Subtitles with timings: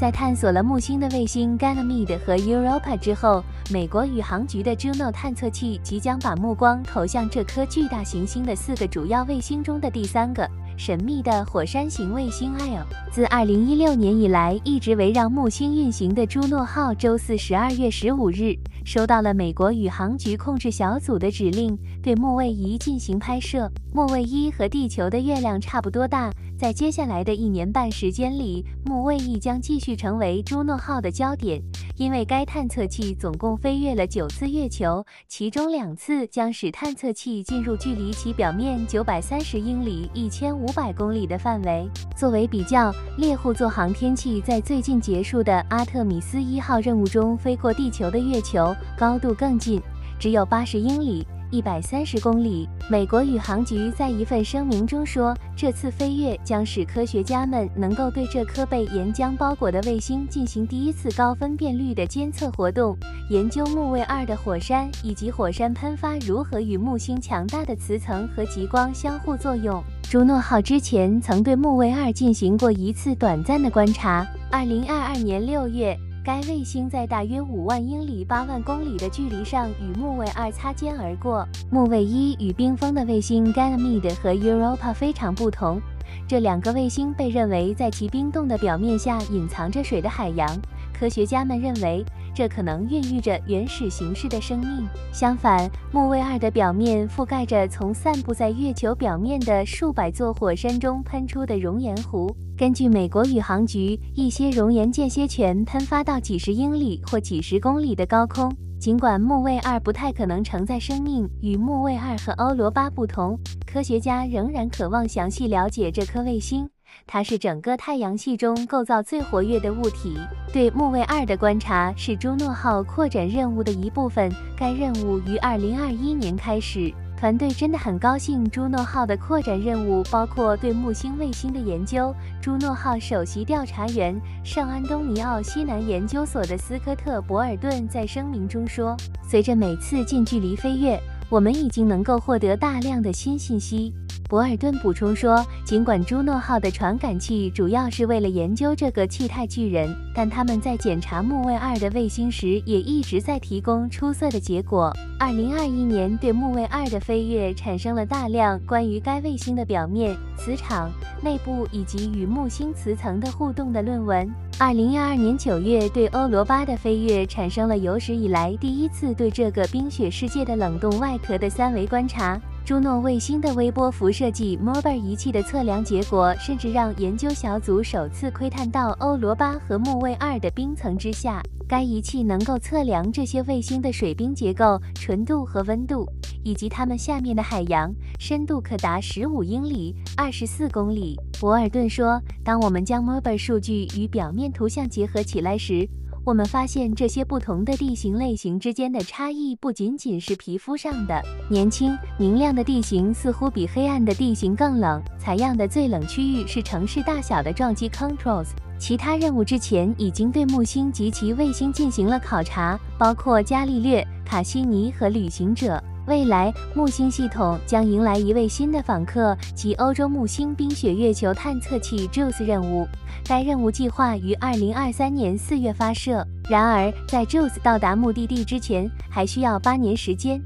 [0.00, 10.48] 在探索了木星的卫星 Ganymede 和 Europa 之后，美国宇航局的 Juno 探测器即将把目光投向这颗巨大行星的四个主要卫星中的第三个。
[10.78, 12.82] 神秘的火山型卫星 Io，
[13.12, 23.70] 自2016年以来一直围绕木星运行的朱诺号，周四12月15日收到了美国宇航局控制小组的指令，对木卫一进行拍摄。
[23.92, 26.30] 木卫一和地球的月亮差不多大。
[26.60, 31.58] 在接下来的一年半时间里，木卫一将继续成为朱诺号的焦点，
[31.96, 41.88] 因为该探测器总共飞越了九次月球，其中两次将使探测器进入距离其表面九百三十英里（一千五百公里）的范围。
[42.14, 49.80] 作为比较，猎户座航天器在最近结束的阿特米斯一号任务中飞过地球的月球，高度更近，
[50.18, 51.26] 只有八十英里。
[51.50, 52.68] 一百三十公里。
[52.88, 62.96] 美国宇航局在一份声明中说，这次飞跃将使科学家们能够对这颗被岩浆包裹的卫星进行第一次高分辨率的监测活动，
[63.28, 69.82] 研究木卫二的火山以及火山喷发如何与木星强大的磁层和极光相互作用。
[70.02, 74.26] 朱诺号之前曾对木卫二进行过一次短暂的观察。
[74.50, 75.96] 二零二二年六月。
[76.30, 81.44] 该卫星在大约五万英里（八万公里）的距离上与木卫二擦肩而过。
[81.72, 85.80] 木卫一与冰封的卫星 Ganymede 和 Europa 非常不同，
[86.28, 90.48] 这两个卫星被认为在其冰冻的表面下隐藏着水的海洋。
[90.96, 92.04] 科学家们认为。
[92.34, 94.88] 这可能孕育着原始形式的生命。
[95.12, 102.34] 相反，木卫二的表面覆盖着从散布在月球表面的数百座火山中喷出的熔岩湖。
[102.56, 108.54] 根据美国宇航局，一些熔岩间歇泉喷发到几十英里或几十公里的高空。
[108.78, 116.66] 尽管木卫二不太可能承载生命，与木卫二和欧罗巴不同，科学家仍然渴望详细了解这颗卫星。
[117.06, 120.18] 它是整个太阳系中构造最活跃的物体。
[120.52, 124.30] 对木卫二的观察是朱诺号扩展任务的一部分。
[124.56, 126.92] 该任务于二零二一年开始。
[127.16, 128.48] 团队真的很高兴。
[128.48, 132.14] 朱诺号的扩展任务包括对木星卫星的研究。
[132.40, 138.96] 朱诺号首席调查员、圣安东尼奥西南研究所的斯科特·博尔顿在声明中说
[139.28, 140.98] ：“随着每次近距离飞跃，
[141.28, 143.92] 我们已经能够获得大量的新信息。”
[144.30, 154.96] 博尔顿补充说，尽管朱诺号的传感器主要是为了研究这个气态巨人，但他们在检查木卫二的卫星时也一直在提供出色的结果。
[155.18, 160.88] 二零二一年对木卫二的飞跃产生了大量关于该卫星的表面、磁场、
[161.22, 164.30] 内部以及与木星磁层的互动的论文。
[164.58, 172.38] 二零二二年九月对欧罗巴的飞跃产生了有史以来第一次对这个冰雪世界的冷冻外壳的三维观察。
[172.62, 181.42] 朱诺卫星的微波辐射计 MOBIRE 仪器的测量结果，甚至让研究小组首次窥探到欧罗巴和木卫二的冰层之下。
[181.66, 186.06] 该仪器能够测量这些卫星的水冰结构、纯度和温度，
[186.42, 191.18] 以及它们下面的海洋深度可达十五英里（二十四公里）。
[191.40, 195.88] 博尔顿说：“当我们将 MOBIRE 数据与表面图像结合起来时，”
[196.22, 201.20] 我们发现这些不同的地形类型之间的差异不仅仅是皮肤上的。
[201.48, 205.02] 年轻明亮的地形似乎比黑暗的地形更冷。
[205.18, 208.48] 采样的最冷区域是城市大小的撞击 controls。
[208.78, 215.82] 其他任务之前已经对木星及其卫星进行了考察，包括伽利略、卡西尼和旅行者。
[216.10, 222.84] 未来，木星系统将迎来一位新的访客，即欧洲木星冰雪月球探测器 JUICE 任务。
[223.24, 226.26] 该任务计划于二零二三年四月发射。
[226.48, 230.42] 然而，在 JUICE 到达目的地之前，还需要八年时间。